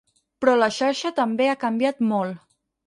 Però 0.45 0.55
la 0.61 0.69
xarxa 0.79 1.13
també 1.21 1.51
ha 1.53 1.61
canviat 1.67 2.05
molt. 2.15 2.45